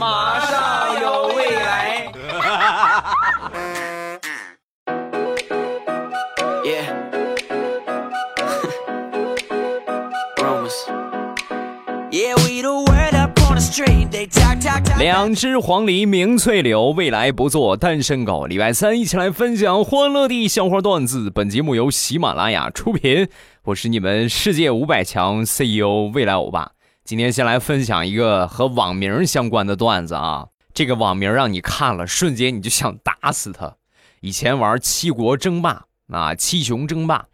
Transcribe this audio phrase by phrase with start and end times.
[0.00, 2.10] 马上有未来。
[14.98, 18.46] 两只黄鹂鸣翠柳，未来不做单身狗。
[18.46, 21.30] 礼拜三一起来分享欢乐地笑话段子。
[21.30, 23.28] 本节目由喜马拉雅出品，
[23.64, 26.72] 我是你们世界五百强 CEO 未来欧巴。
[27.10, 33.74] 今天先来分享一个和网名相关的段子啊，这个网名让你看了瞬间你就想打死他。
[34.20, 37.26] 以前玩七国争霸啊，七雄争霸，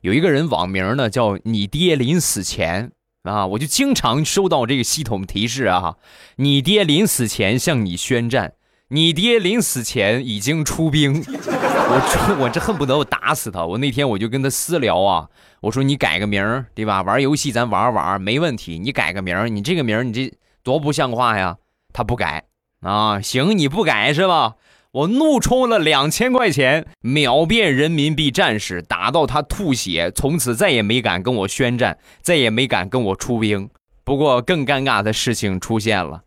[0.00, 2.90] 有一个人网名呢叫你爹临死前。
[3.24, 3.44] 啊！
[3.44, 5.96] 我就经常收到这个系统提示啊，
[6.36, 8.54] 你爹临死前向你宣战，
[8.90, 11.22] 你爹临死前已经出兵。
[11.90, 13.64] 我这我这恨不得我打死他。
[13.64, 15.28] 我那天我就跟他私聊啊，
[15.60, 17.02] 我说你改个名儿，对吧？
[17.02, 20.32] 玩游戏咱玩玩没问题，你改个名儿，你这个名儿你这
[20.62, 21.56] 多不像话呀！
[21.92, 22.44] 他不改
[22.82, 24.54] 啊，行你不改是吧？
[24.92, 33.68] 我怒充了两千块钱，秒变人民币战士，打到他吐血，从此再也没敢跟我宣战，再也没敢跟我出兵。
[34.04, 36.22] 不过更尴尬的事情出现了，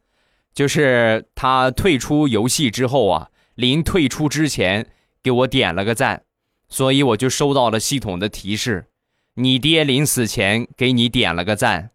[0.54, 4.86] 就是他退出游戏之后啊，临退出之前
[5.24, 6.24] 给我点了个赞，
[6.68, 8.88] 所以我就收到了系统的提示：
[9.36, 11.92] 你爹临死前给你点了个赞。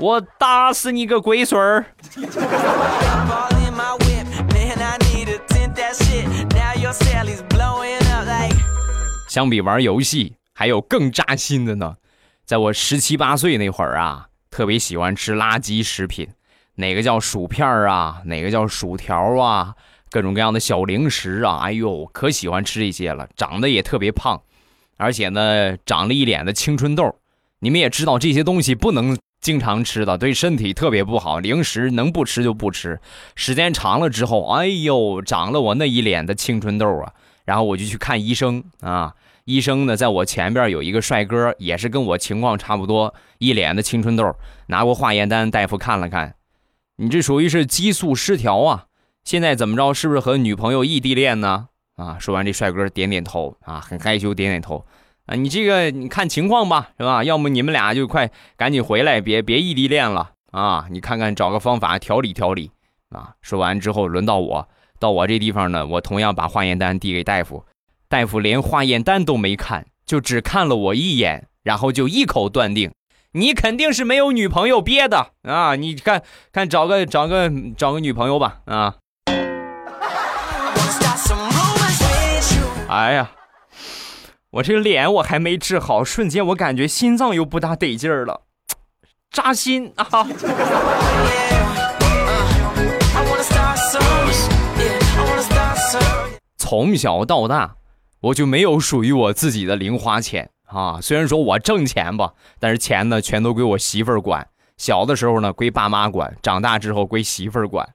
[0.00, 1.84] 我打死你个龟孙儿！
[9.28, 11.96] 相比玩游戏，还有更扎心的呢。
[12.44, 16.28] 在我十七八岁那会儿啊，特别喜欢吃垃圾食品，
[16.76, 19.74] 哪个叫薯片啊，哪个叫薯条啊，
[20.10, 23.28] 各种各样的小零食啊，哎呦，可喜欢吃这些了。
[23.36, 24.42] 长得也特别胖，
[24.96, 27.14] 而且呢，长了一脸的青春痘。
[27.60, 29.16] 你们也知道这些东西不能。
[29.40, 32.98] 经常吃的对身体特别不好，零食能不吃就不吃。
[33.34, 37.12] 时间长了之后，哎呦，长了我那一脸的青春痘啊！
[37.44, 39.12] 然后我就去看医生啊，
[39.44, 44.34] 医生呢，在我前边有一个帅哥，也是跟我情况差不多，一脸的青春痘。
[44.68, 46.36] 拿过化验单，大夫看了看，
[46.96, 48.86] 你这属于是激素失调啊！
[49.22, 49.92] 现在怎么着？
[49.92, 51.68] 是不是和女朋友异地恋呢？
[51.96, 52.16] 啊！
[52.18, 54.86] 说完，这帅哥点点头啊，很害羞，点点头。
[55.26, 57.22] 啊，你这个你看情况吧，是吧？
[57.22, 60.86] 要么你们俩就快赶紧回来，别别异地恋了啊！
[60.90, 62.70] 你看看找个方法调理调理
[63.10, 63.34] 啊！
[63.42, 64.68] 说完之后，轮到我，
[64.98, 67.64] 到我这地方呢，我同样把化验单递给大夫，
[68.14, 72.92] 大夫连化验单都没看，就只看了我一眼，然后就一口断定，
[73.32, 75.74] 你肯定是没有女朋友憋的啊！
[75.74, 78.94] 你看看找个找个找个女朋友吧啊！
[82.88, 83.32] 哎呀！
[84.52, 88.42] 我这个脸我还没治好，瞬间我感觉心脏又不大得劲儿了，
[89.32, 90.06] 扎心啊！
[96.56, 97.74] 从小到大，
[98.24, 100.98] 我就没有属于我自己的零花钱啊。
[101.00, 104.46] 虽然说我挣钱吧，但是钱呢全都归我媳妇儿管。
[104.76, 107.88] 小的时候呢归爸妈管，长大之后归媳妇儿管。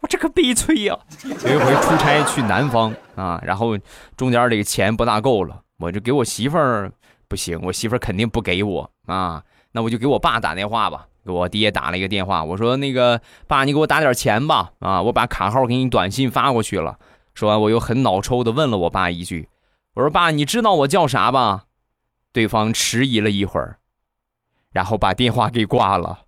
[0.00, 0.96] 我这个悲催呀！
[1.24, 3.76] 有一回出差去南方啊，然后
[4.16, 5.60] 中间这个钱不大够了。
[5.78, 6.90] 我就给我媳妇儿
[7.28, 9.42] 不行，我媳妇儿肯定不给我啊。
[9.72, 12.42] 那我就给我爸打电话吧，给我爹打了一个电话。
[12.42, 16.98] 我说：“那个爸，你给我打点钱吧。”啊，我把卡号给你短信发过去了。
[17.34, 19.48] 说完，我又很脑抽的问了我爸一句
[19.94, 21.64] ：“我说爸，你知道我叫啥吧？”
[22.32, 23.78] 对方迟疑了一会儿，
[24.72, 26.20] 然后把电话给挂了。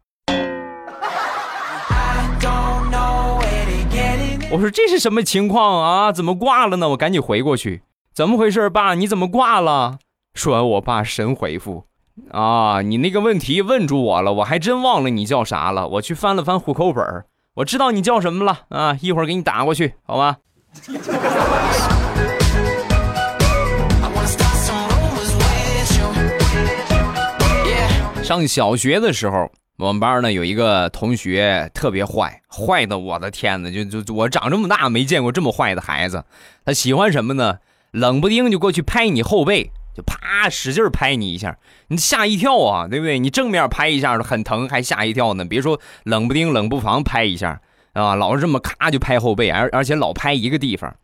[4.50, 6.12] 我说：“这是什么情况啊？
[6.12, 7.82] 怎么挂了呢？”我赶紧回过去。
[8.12, 8.94] 怎么回事，爸？
[8.94, 9.98] 你怎么挂了？
[10.34, 11.86] 说完，我爸神回复
[12.32, 15.88] ：“啊，你那个问题问住我了，我还真忘了你叫啥了。
[15.88, 17.24] 我去翻了翻户口本
[17.54, 18.98] 我知道你叫什么了啊！
[19.00, 20.38] 一会儿给你打过去，好吧？”
[28.22, 33.70] 上小学的时候，我们班呢有一个同学特别坏，坏的我的天哪！
[33.70, 36.24] 就就我长这么大没见过这么坏的孩子。
[36.64, 37.58] 他喜欢什么呢？
[37.90, 41.58] 冷不丁就过去拍你后背，就啪使劲拍你一下，
[41.88, 43.18] 你吓一跳啊，对不对？
[43.18, 45.44] 你正面拍一下很疼，还吓一跳呢。
[45.44, 47.60] 别说冷不丁、冷不防拍一下
[47.92, 50.94] 啊，老是这么咔就拍后背，而而且老拍一个地方，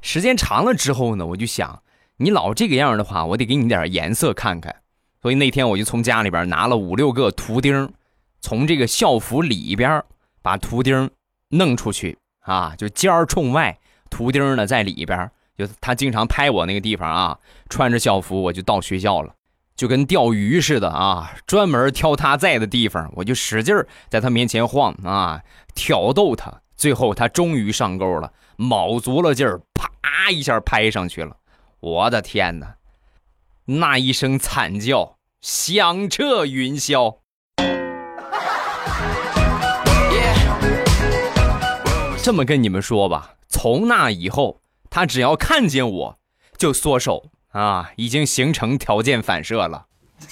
[0.00, 1.82] 时间长了之后呢，我就想，
[2.18, 4.74] 你老这个样的话，我得给你点颜色看看。
[5.20, 7.92] 所以那天我就从家里边拿了五六个图钉，
[8.40, 10.02] 从这个校服里边
[10.42, 11.10] 把图钉
[11.48, 15.30] 弄出去啊，就尖儿冲外，图钉呢在里边。
[15.56, 17.36] 就他经常拍我那个地方啊，
[17.68, 19.34] 穿着校服我就到学校了，
[19.78, 23.72] 就跟钓鱼似的啊，专门挑他在的地方，我就使劲
[24.08, 25.40] 在他面前晃啊，
[25.72, 26.52] 挑逗他。
[26.74, 31.36] 最后他终于上钩了，卯足了劲儿，啪一下拍上去了。
[31.78, 32.74] 我的天哪，
[33.66, 37.18] 那一声惨叫响彻云霄。
[42.20, 44.60] 这么跟你们说吧，从那以后，
[44.90, 46.18] 他只要看见我
[46.56, 47.30] 就缩手。
[47.52, 49.86] 啊，已经形成条件反射了。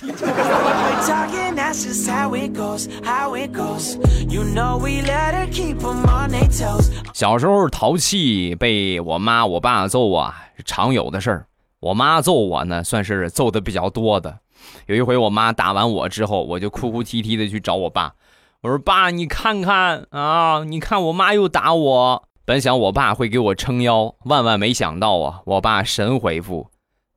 [7.12, 10.34] 小时候淘气被我妈我爸揍啊，
[10.64, 11.46] 常有的事儿。
[11.80, 14.38] 我妈揍我呢，算是揍的比较多的。
[14.86, 18.14] 有一回我妈打完我之后，我就哭哭啼啼的去找我爸，
[18.62, 26.68] 我说：“爸，你看看啊，你看我妈又打我。”本想我爸会给我撑腰，万万没想到啊，我爸神回复。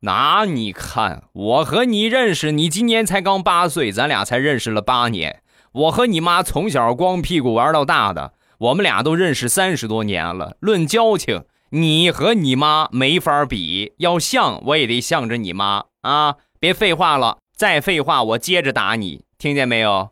[0.01, 5.41] 那你看，我和你认识，你今年才刚八岁，咱俩才认识了八年。
[5.73, 10.55] 我和你妈从小光屁股玩到大的，我们俩都认识三十多年了。
[10.61, 13.91] 论交情，你和你妈没法比。
[13.97, 16.35] 要像，我也得向着你妈啊！
[16.61, 20.11] 别废话了，再废话我接着打你，听见没有？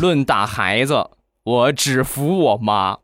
[0.00, 1.10] 论打孩子。
[1.44, 2.98] 我只服我妈。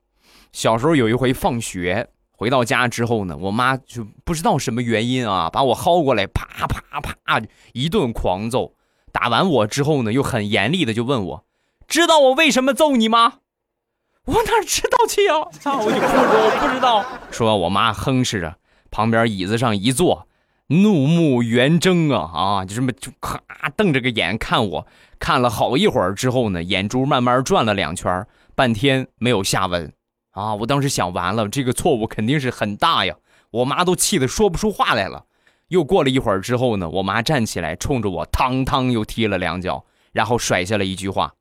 [0.53, 7.43] 小时候有一回放学回到家之后呢，我妈就不知道什么原因啊，把我薅过来，啪啪啪
[7.75, 8.75] 一顿狂揍。
[9.13, 11.45] 打完我之后呢，又很严厉的就问我
[11.87, 13.41] ：“知道我为什么揍你吗？”
[14.25, 15.45] 我哪知道去啊！
[15.51, 17.05] 操我就哭说我不知道。
[17.31, 18.57] 说完我妈哼哧着，
[18.91, 20.27] 旁边椅子上一坐，
[20.71, 23.41] 怒目圆睁啊啊，就这么就咔
[23.77, 24.87] 瞪着个眼看我。
[25.19, 28.25] 看了好一会儿之后呢，眼珠慢慢转了两圈，
[28.55, 29.93] 半天没有下文，
[30.31, 30.55] 啊！
[30.55, 33.17] 我当时想完了，这个错误肯定是很大呀，
[33.51, 35.25] 我妈都气得说不出话来了。
[35.69, 41.35] 又过了一会儿之后呢，我妈站起来，冲着我汤汤又踢了两脚，然后甩下了一句话：“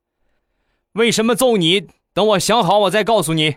[0.94, 1.86] 为什么揍你？
[2.12, 3.56] 等我想好，我再告诉你。”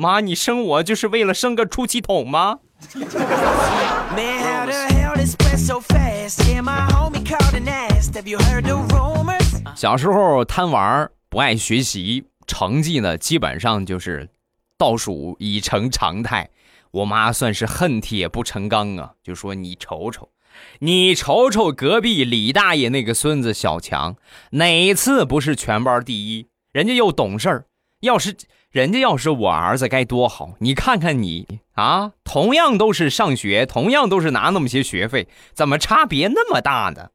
[0.00, 2.60] 妈，你生我就是为了生个出气筒吗？
[9.74, 14.28] 小时候贪玩不爱学习，成绩呢基本上就是
[14.78, 16.48] 倒数已成常态。
[16.92, 20.28] 我妈算是恨铁不成钢啊，就说你瞅瞅，
[20.78, 24.14] 你瞅瞅隔壁李大爷那个孙子小强，
[24.52, 26.46] 哪次不是全班第一？
[26.70, 27.64] 人家又懂事儿，
[28.02, 28.36] 要是。
[28.70, 30.50] 人家要是我儿子该多好！
[30.58, 37.08] 你看看你啊，同样都是上学，同样都是拿那么些学费，怎么差别那么大呢？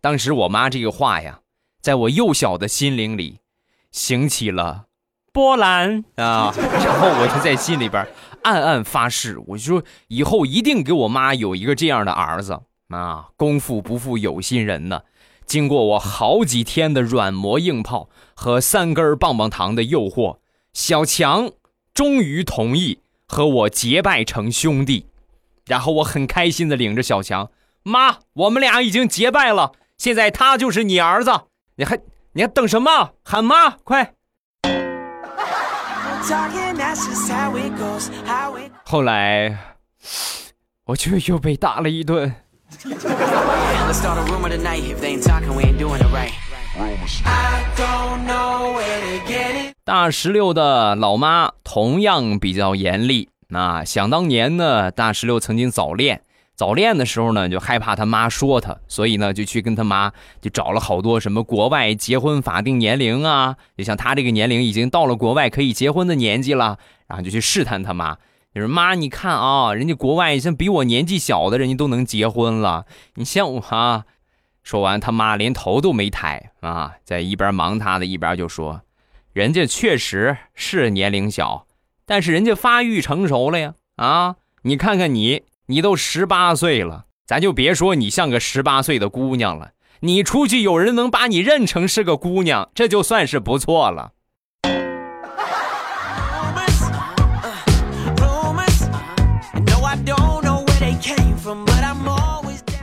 [0.00, 1.40] 当时我妈这个话呀，
[1.82, 3.40] 在我幼小的心灵里，
[3.92, 4.86] 兴起了
[5.30, 6.54] 波澜啊！
[6.56, 8.06] 然后我就在心里边
[8.42, 13.28] 暗暗发誓，我就说以后一定给我妈有一个这样的儿子啊！
[13.36, 15.02] 功夫不负有心人呢，
[15.44, 20.38] 经过我好几天的软磨硬泡和三根棒棒糖的诱惑。
[20.74, 21.52] 小强
[21.94, 25.06] 终于同意和我结拜成兄弟，
[25.66, 27.48] 然后我很开心的领着小强，
[27.84, 31.30] 妈，我们俩已经结拜了，现在他就是你儿子，
[31.76, 32.00] 你还
[32.32, 33.12] 你还等什么？
[33.22, 34.14] 喊妈，快！
[38.84, 39.56] 后来
[40.86, 42.34] 我就又被打了一顿。
[49.86, 53.28] 大石榴的老妈同样比较严厉。
[53.48, 56.22] 那想当年呢，大石榴曾经早恋，
[56.54, 60.10] 早恋的时候呢，就害怕他妈说他，所以呢，就去跟他妈
[60.40, 68.16] 就找了好多什么国外结婚法定年龄啊，就像他这个年龄已经到了国外可以结婚的年纪了，然后就去试探他妈，
[68.54, 72.86] 就说妈，你看啊，人家国外像比我年纪小的人家都能结婚了，
[73.16, 74.04] 你像我啊。
[74.62, 78.80] 说完，他妈连头都没抬啊，在一边忙他的一边就说
[79.34, 81.66] ：“人家确实是年龄小，
[82.06, 83.74] 但是人家发育成熟了呀！
[83.96, 89.72] 啊，你看看你，你都十八岁了，咱就别说你像个十八岁的姑娘了，
[90.02, 94.12] 你出去有人能把你认成是个姑娘，这就算是不错了。”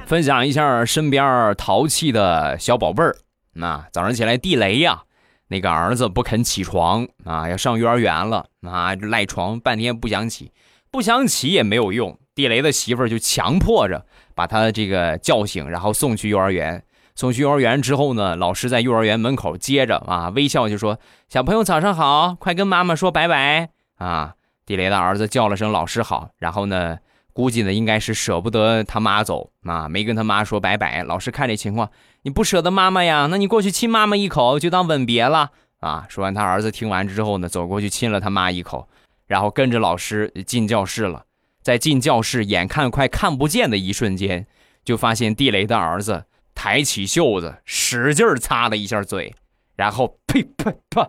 [0.05, 3.15] 分享一下身边淘气的小宝贝儿。
[3.53, 5.03] 那早上起来地雷呀，
[5.51, 10.53] 那个儿子不肯起床啊，要上幼儿园了啊，赖床半天不想起，
[10.89, 12.17] 不想起也没有用。
[12.33, 16.81] 地雷的媳妇儿就强迫着把他这个叫醒，然后送去幼儿园。
[17.15, 26.97] 送去幼儿园之后呢，老师在幼儿园门口接着啊，微笑就说：“小朋友早上好，快跟妈妈说拜拜啊！”地雷的儿子叫了声“老师好”，然后呢，
[27.33, 31.03] 估计呢应该是舍不得他妈走啊，没跟他妈说拜拜。
[31.03, 31.89] 老师看这情况，
[32.23, 33.27] 你不舍得妈妈呀？
[33.29, 36.05] 那你过去亲妈妈一口，就当吻别了啊！
[36.09, 38.87] 说完，他儿子听完之后呢，走过去亲了他妈一口，
[39.27, 41.25] 然后跟着老师进教室了。
[41.61, 44.47] 在进教室，眼看快看不见的一瞬间，
[44.83, 49.35] 就发现地雷的儿子抬起袖子，使劲擦了一下嘴，
[49.75, 51.07] 然后呸呸啪！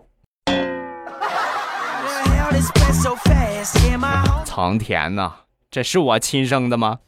[4.45, 5.33] 苍天 呐，
[5.73, 6.99] 这是我亲生的吗？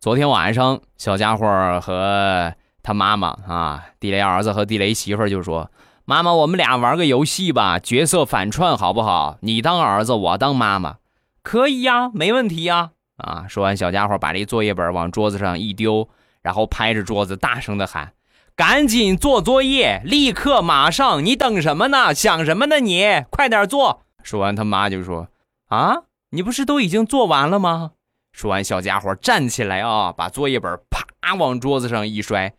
[0.00, 5.70] 昨天晚上，小家伙和他妈妈啊，地雷儿子和地雷媳妇就说。
[6.06, 9.36] 妈妈，我们俩玩个游戏吧，角色反串好不好？
[9.42, 10.96] 你当儿子，我当妈妈，
[11.42, 12.92] 可以呀，没问题呀。
[13.18, 13.44] 啊！
[13.46, 16.08] 说完，小家伙把这作业本往桌子上一丢，
[16.40, 18.12] 然后拍着桌子大声的喊
[18.58, 21.24] ：“赶紧做作业，立刻马上！
[21.24, 22.12] 你等什么呢？
[22.12, 22.80] 想什么呢？
[22.80, 25.28] 你快点做！”说完，他妈就说
[25.70, 25.98] ：“啊，
[26.30, 27.92] 你不是都已经做完了吗？”
[28.34, 32.54] 说完，小家伙站起来啊，把作业本啪往桌子上一摔：“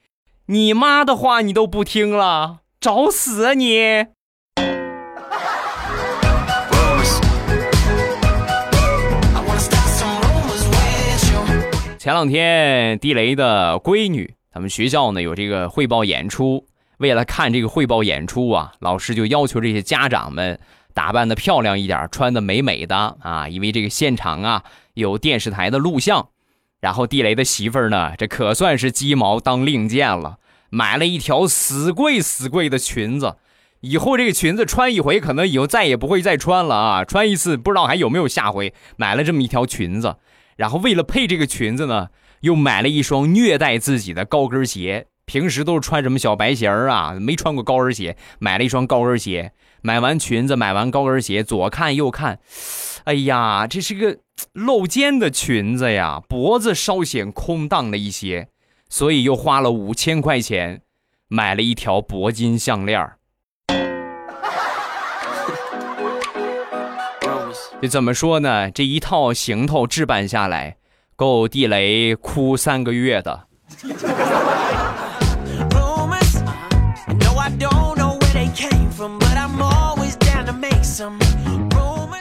[0.47, 4.05] 你妈的话你都不听了！”找死啊你！
[11.97, 16.65] 前两天地雷的闺女，他们学校呢有这个汇报演出，
[16.97, 20.59] 为了看这个汇报演出啊，老师就要求这些家长们
[20.93, 24.63] 打扮的漂亮一点，穿的美美的啊，因为这个现场啊
[24.93, 26.29] 有电视台的录像。
[26.81, 30.37] 然后地雷的媳妇儿呢，这可算是鸡毛当令箭了。
[30.69, 33.35] 买了一条死贵死贵的裙子，
[33.81, 37.03] 以后这个裙子穿一回，可能以后再也不会再穿了啊！
[37.03, 38.73] 穿一次不知道还有没有下回。
[38.95, 40.15] 买了这么一条裙子，
[40.55, 42.07] 然后为了配这个裙子呢，
[42.41, 45.07] 又买了一双虐待自己的高跟鞋。
[45.25, 49.51] 平时都是穿什么小白鞋啊，没穿过高跟鞋，买了一双高跟鞋。
[49.81, 52.39] 买完裙子，买完高跟鞋，左看右看，
[53.03, 54.17] 哎呀，这是个
[54.53, 58.47] 露肩的裙子呀，脖子稍显空荡了一些。
[58.89, 60.81] 所以又花了五千块钱，
[61.27, 63.07] 买了一条铂金项链
[67.79, 68.71] 这怎么说呢？
[68.71, 70.75] 这一套行头置办下来，
[71.19, 73.43] 够地雷哭三个月的。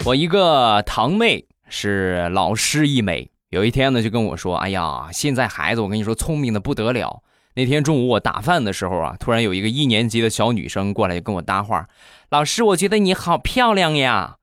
[0.05, 3.31] 我一个堂妹是老师一枚。
[3.50, 7.23] 有一天呢，就跟我说：“哎呀，现在孩子，我跟你说，聪明的不得了。
[7.55, 11.87] 那天中午我打饭的时候啊，突然有一个一年级的小女生过来跟我搭话
[12.31, 14.38] ：‘老师，我觉得你好漂亮呀。’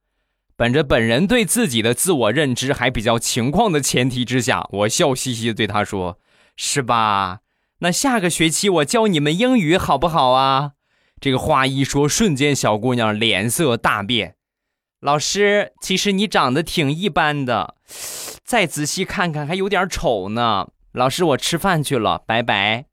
[0.57, 6.19] 本着本人对自己的自我认知还比较情况的前提之下，我笑嘻嘻的对她说
[6.55, 7.39] ：‘是吧？
[7.79, 10.71] 那下个学期我教你们英语好不好啊？’
[11.19, 14.35] 这个话一说，瞬间小姑娘脸色大变。
[15.01, 17.75] 老师，其实你长得挺一般的。”
[18.45, 20.67] 再仔细看看，还有点丑呢。
[20.93, 22.85] 老师，我吃饭去了，拜拜。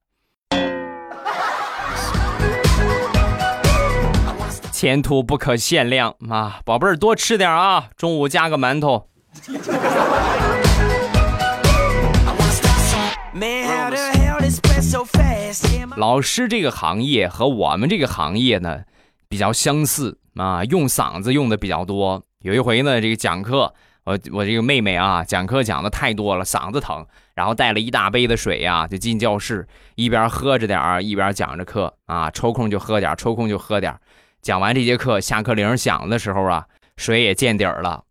[4.82, 9.06] 前途不可限量啊，宝贝儿，多吃点啊，中午加个馒头。
[15.96, 18.80] 老师这个行业和我们这个行业呢
[19.28, 22.20] 比较相似啊，用嗓子用的比较多。
[22.40, 23.72] 有一回呢，这个讲课。
[24.02, 33.96] 我我这个妹妹啊，讲课讲的太多了，嗓子疼，然后带了一大杯的水呀，就进教室，一边喝着点儿，一边讲着课啊，抽空就喝点抽空就喝点
[34.42, 38.02] 讲完这节课，下课铃响的时候啊，水也见底儿了。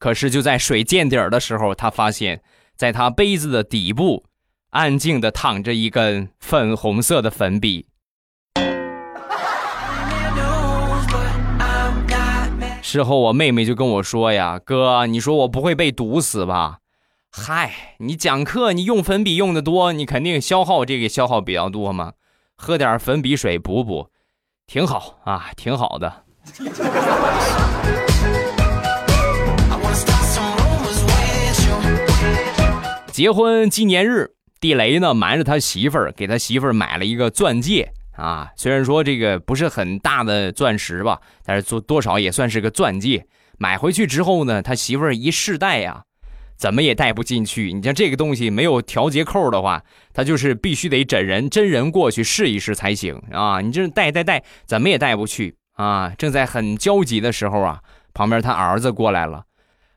[0.00, 2.42] 可是就在水见底儿的时候，他发现，
[2.74, 4.24] 在他杯子的底部，
[4.70, 7.86] 安静的躺着一根粉红色的粉笔。
[12.82, 16.78] 事后，我妹妹就跟我说呀：“哥，你说我不会被毒死吧？”
[17.30, 22.14] 嗨，你讲课你用粉笔用的多，你肯定消耗这个消耗比较多嘛。
[22.56, 24.10] 喝点粉笔水补补，
[24.66, 26.24] 挺好啊，挺好的。
[33.12, 34.28] 结婚纪念日，
[34.60, 37.92] 地雷呢瞒着他媳妇儿，给他媳妇儿买了一个钻戒。
[38.16, 43.24] 啊，虽然说这个不是很大的钻石吧，但是做多少也算是个钻戒。
[43.58, 46.02] 买回去之后呢，他媳妇儿一试戴呀，
[46.56, 47.72] 怎么也戴不进去。
[47.72, 49.82] 你像这个东西没有调节扣的话，
[50.12, 53.60] 他就是必须得真人真人过去试一试才行啊。
[53.60, 56.12] 你这戴戴戴，怎么也戴不去啊。
[56.16, 57.80] 正在很焦急的时候啊，
[58.14, 59.44] 旁边他儿子过来了，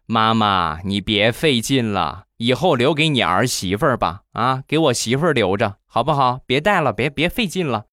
[0.06, 4.22] 妈妈，你别费劲了，以后留给你儿媳妇儿吧。
[4.34, 6.40] 啊，给我媳妇儿留着，好不好？
[6.46, 7.86] 别带了，别别费劲了。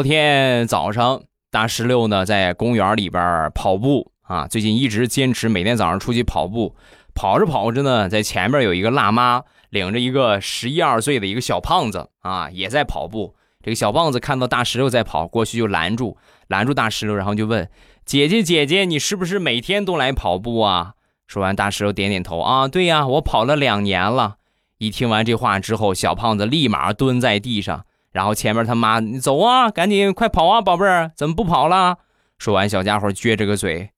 [0.00, 6.74] 昨天早上，大石榴呢在公园里边跑步啊，最近一直坚持每天早上出去跑步。
[7.14, 13.34] 跑着跑着呢，在前面有一个辣妈领着一个十一二岁的一个小胖子啊，也在跑步。
[13.62, 16.16] 这个小胖子看到大石榴在跑，过去就拦住，
[16.48, 17.68] 拦住大石榴，然后就问
[18.06, 20.94] ：“姐姐，姐姐，你是不是每天都来跑步啊？”
[21.28, 24.36] 说完，大石榴点点头啊，对呀，我跑了两年了。
[24.78, 31.98] 一听完这话之后，小胖子立马蹲在地上，然后前面他妈，你走啊，赶紧快跑啊，宝贝儿，怎么不跑了？
[32.38, 33.90] 说完，小家伙撅着个嘴。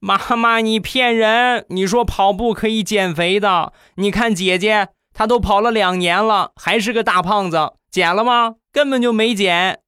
[0.00, 1.64] 妈妈，你骗人！
[1.70, 8.56] 你说跑步可以减肥的，你看姐姐，她都跑了两年了，还是个大胖子，减了吗？
[8.72, 9.80] 根本就没减。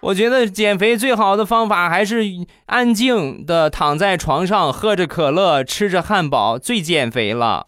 [0.00, 2.24] 我觉得减肥最好的方法还是
[2.66, 7.66] 安静的躺在床上，喝着可乐，吃着汉堡，最减肥了。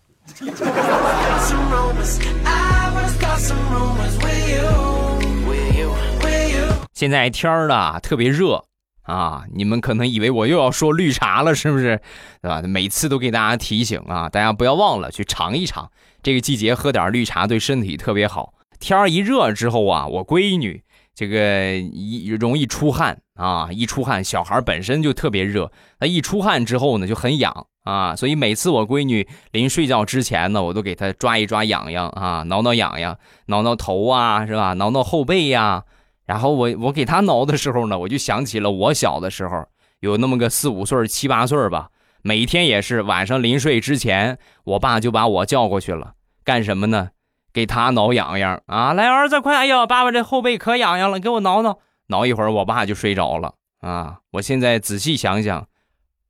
[6.93, 8.65] 现在天儿呢特别热
[9.03, 12.01] 啊，你们可能以为我又要说绿茶了，是不是？
[12.43, 12.61] 对吧？
[12.63, 15.89] 每次都给大家提醒啊，大家不要忘了去尝一尝，
[16.23, 18.55] 这个季节喝点绿茶对身体特别好。
[18.81, 20.83] 天儿一热之后啊，我闺女
[21.15, 33.17] 这个一容易出汗啊，一出汗，小孩本身就特别热，那一出汗之后呢就很痒啊，所以每次我闺女临睡觉之前呢，我都给她抓一抓痒痒啊，挠挠痒痒，
[33.47, 34.73] 挠挠头啊，是吧？
[34.75, 35.85] 挠挠后背呀。
[36.27, 39.65] 然后我我给她挠的时候呢，我就想起了我小的时候，
[40.01, 41.91] 有那么个四五岁、七八岁吧，
[42.23, 46.15] 每天也是晚上临睡之前，我爸就把我叫过去了，
[46.45, 47.11] 干什么呢？
[47.53, 48.93] 给他挠痒痒啊！
[48.93, 49.57] 来，儿子，快！
[49.57, 51.79] 哎呦，爸爸这后背可痒痒了，给我挠挠。
[52.09, 54.19] 挠一会儿，我爸就睡着了啊！
[54.33, 55.67] 我现在仔细想想，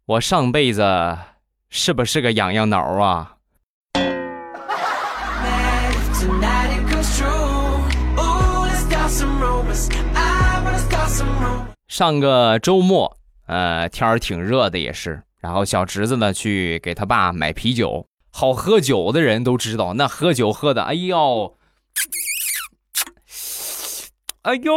[0.06, 0.82] 我上辈子
[1.78, 3.36] 是不是个痒痒挠啊？
[11.86, 13.14] 上个周末，
[13.46, 15.22] 呃，天儿挺热的，也是。
[15.38, 18.06] 然后小侄子呢，去给他爸买啤酒。
[18.32, 21.58] 好喝酒的人都知道，那喝酒喝的，哎呦，
[24.42, 24.72] 哎呦，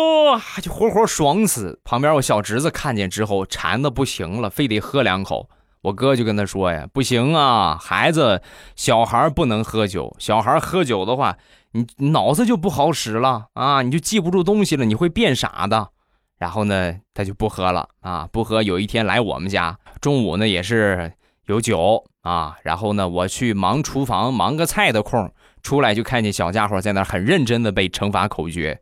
[0.61, 1.79] 就活活爽死。
[1.85, 5.49] 旁边我小侄子看见之后，馋的不行了，非得喝两口。
[5.81, 8.41] 我哥就跟他说呀：“不行啊，孩子，
[8.75, 10.15] 小孩不能喝酒。
[10.19, 11.37] 小孩喝酒的话，
[11.71, 15.89] 你脑子就不好使了啊，你就记不住东西了，你会变傻的。”
[16.37, 18.63] 然后呢，他就不喝了啊，不喝。
[18.63, 21.13] 有一天来我们家，中午呢也是
[21.47, 22.55] 有酒啊。
[22.63, 25.31] 然后呢，我去忙厨房，忙个菜的空，
[25.63, 28.79] 出来就看见小家伙在那很认真的背乘法口诀。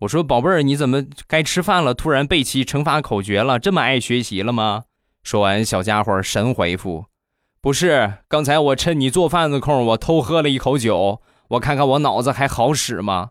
[0.00, 3.58] 我说：“宝贝儿，你怎么该吃饭了，突然背起乘法口诀了？
[3.58, 4.84] 这么爱学习了吗？”
[5.30, 7.04] 说完，小家伙神回复
[7.62, 13.28] ：“不是，刚才我趁你做饭的空，我偷喝了一口酒，我看看我脑子还好使吗？”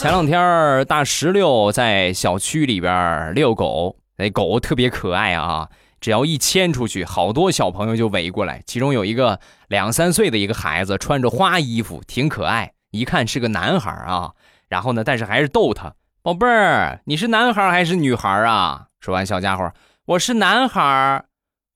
[0.00, 5.68] 前两天大石榴在小区里边遛狗，那狗特别可爱啊！
[6.00, 8.62] 只要一牵出去，好多小朋友就围过来。
[8.68, 14.32] 其中有一个两三岁的一个孩子，穿着花衣服，挺可爱，一看是个男孩啊。
[14.68, 19.72] 然后呢，但是还是逗他：“宝贝儿，你是男孩还是女孩啊？”说完，小家伙
[20.06, 21.24] ：“我是男孩。”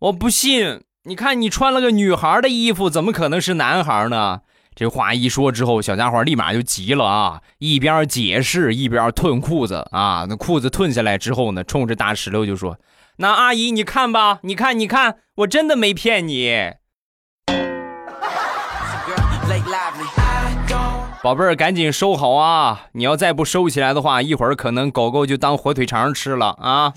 [0.00, 4.42] 我不信，你看你穿了个女孩的衣服，怎么可能是男孩呢？
[4.74, 7.42] 这话一说之后，小家伙立马就急了啊！
[7.59, 10.24] 一边解释一边褪裤子啊。
[10.28, 12.78] 那裤子褪下来之后呢，冲着大石榴就说
[13.18, 16.74] ：“那阿姨你看吧，你看你看，我真的没骗你。”
[21.20, 22.87] 宝贝儿，赶紧收好啊！
[22.92, 26.94] 你要再不收起来的话，一会儿可能狗狗就当火腿肠吃了啊！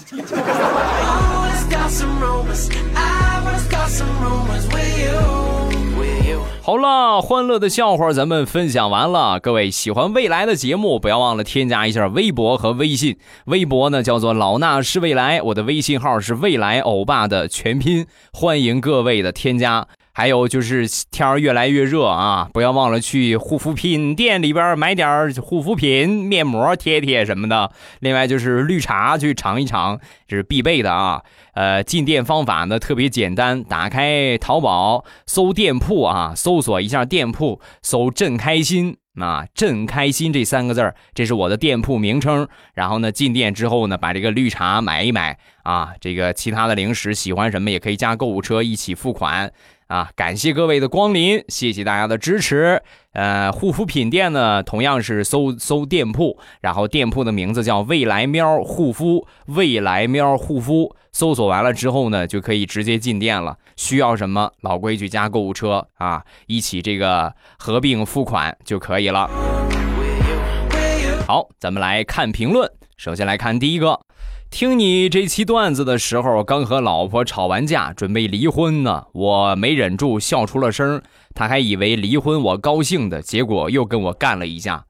[6.61, 9.39] 好了，欢乐的笑话咱们分享完了。
[9.39, 13.17] 各位喜欢未来的节目，不要忘了添加一下微博和微信。
[13.45, 19.87] 微博呢叫做老衲是未来，我的微信号是未来欧巴的全拼，欢迎各位的添加。
[20.13, 27.71] 还有就是天儿越来越热啊，不要忘了去护肤品店里边买点护肤品、面膜贴贴什么的。
[27.99, 31.21] 另外就是绿茶去尝一尝，这是必备的啊。
[31.53, 42.47] 呃，进店方法呢特别简单，打开淘宝搜店铺啊，搜索一下店铺，搜“朕开心”啊，朕开心这三个字儿，这是我的店铺名称。
[42.73, 49.51] 然后呢，进店之后呢，把这个绿茶买一买啊，这个其他的零食喜欢什么也可以加购物车一起付款
[49.91, 50.09] 啊。
[50.15, 52.81] 感谢各位的光临，谢谢大家的支持。
[53.13, 63.57] 呃，护肤品店呢，同样是搜搜店铺，然后店铺的名字叫未来喵护肤，未来喵护肤，搜索完了之后呢，就可以直接进店了。
[63.75, 69.29] 需要什么，老规矩加购物车啊，一起这个合并付款就可以了。
[71.27, 73.99] 好，咱们来看评论，首先来看第一个。
[74.51, 81.01] 听你这期段子的时候，刚和老婆吵完架，准备离婚呢，我没忍住笑出了声。
[81.33, 84.83] 他还以为离婚我高兴的，结果又跟我干了一架，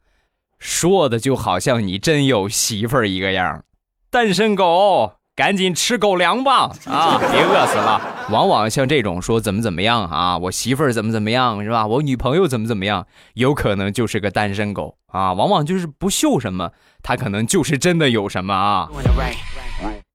[0.57, 3.63] 说的就好像你真有媳妇儿一个样。
[4.09, 6.71] 单身狗，赶紧吃狗粮吧！
[6.87, 8.01] 啊，别饿死了。
[8.31, 11.85] 往往像这种说怎么怎么样啊，我媳妇儿怎么怎么样是吧？
[11.85, 15.33] 我女朋友怎么怎么样，有可能就是个单身狗啊。
[15.33, 16.71] 往往就是不秀什么，
[17.03, 18.89] 他可能就是真的有什么啊。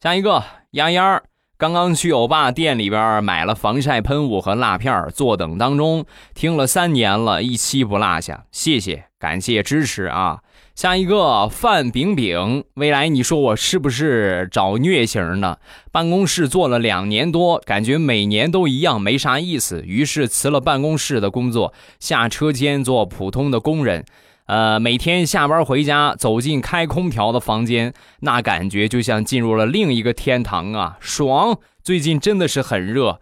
[0.06, 0.40] 下一个，
[0.70, 1.20] 丫丫
[1.58, 10.42] 刚刚去欧巴店里边买了防晒喷雾和蜡片，坐等当中，听了三年了，一期不落下，谢谢，感谢支持啊！
[10.76, 15.58] 下一个，范饼饼，未来你说我是不是找虐型呢？
[15.90, 24.04] 办公室做了两年多，感觉每年都一样，没啥意思，于是辞了办公室的工作，下车间做普通的工人。
[24.46, 31.58] 呃，每天下班回家，走进开空调的房间，那感觉就像进入了另一个天堂啊，爽！
[31.82, 33.20] 最近真的是很热，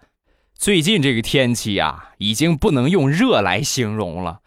[0.55, 4.41] 最近这个天气啊，已经不能用热来形容了，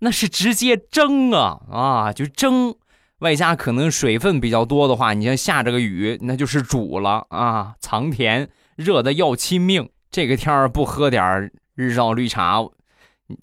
[0.00, 2.74] 那是直接蒸啊啊，就蒸，
[3.20, 9.88] 外加可能水分比较多的话，你像下着个雨，那就是煮了啊，藏甜，热的要亲命。
[10.10, 12.60] 这个天儿不喝点日照绿茶。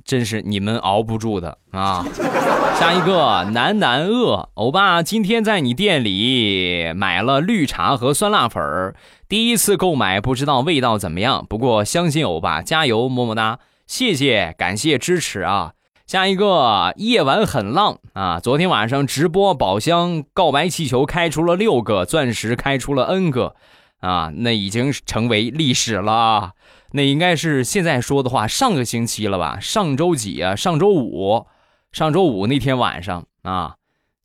[0.04, 2.06] 真是你们熬不住的啊！
[2.80, 8.95] 下一个南南饿欧巴今天在你店里买了绿茶和酸辣粉儿，
[9.27, 15.73] 第一次购买不知道味道怎么样，不过相信欧巴，加油，么么哒，谢谢，感谢支持啊！
[16.08, 23.56] 下一个夜晚很浪啊，昨天晚上直播宝箱告白气球开出了六个，钻石开出了 N 个，
[23.99, 26.51] 啊，那已经成为历史了。
[26.93, 29.60] 那应该是现在说的话，上个星期了吧？
[29.60, 30.56] 上周几啊？
[30.56, 31.45] 上周五，
[31.91, 33.75] 上周五那天晚上啊，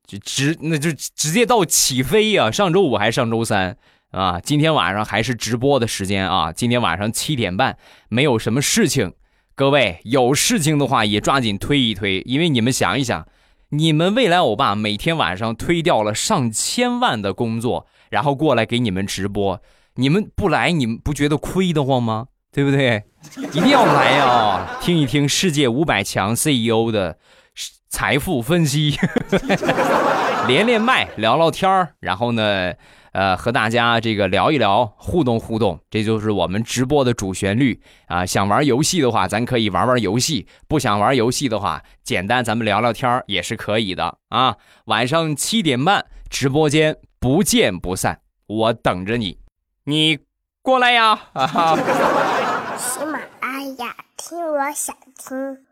[0.06, 2.50] 就直那就直接到起飞呀！
[2.50, 3.76] 上周五还是上周三
[4.10, 4.40] 啊？
[4.40, 6.52] 今天晚上还是直播的时间啊？
[6.52, 9.12] 今天晚上七点半，没有什么事情，
[9.54, 13.26] 各位有事情的话也抓紧推一推，因为你们想一想，
[13.70, 19.60] 你们未来欧巴每天晚上推掉了上千万的工作，然后过来给你们直播，
[19.94, 22.26] 你们不来，你们不觉得亏得慌吗？
[22.52, 23.02] 对不对？
[23.52, 24.78] 一定要来啊！
[24.80, 27.18] 听一听世界五百强 CEO 的
[27.88, 28.96] 财富分析，
[30.46, 32.72] 连连麦聊聊天儿，然后呢，
[33.12, 38.24] 呃，和大家这个聊一聊，互动互动，这就是我们直播的主旋律啊！
[38.24, 44.56] 想玩游戏的话，咱可以玩玩游戏；不想玩游戏的话，简单咱们聊聊天儿也是可以的啊！
[44.84, 49.38] 晚上七点半直播间不见不散，我等着你，
[49.84, 50.18] 你
[50.66, 51.16] 过来呀！
[51.32, 51.76] 啊哈。
[52.76, 55.65] 喜马拉雅，听我想听。